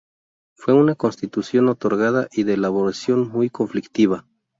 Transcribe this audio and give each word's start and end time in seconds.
Fue 0.55 0.73
una 0.73 0.95
constitución 0.95 1.69
otorgada 1.69 2.27
y 2.31 2.41
de 2.41 2.55
elaboración 2.55 3.27
muy 3.29 3.51
conflictiva. 3.51 4.25